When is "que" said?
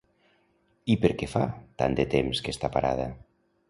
2.47-2.59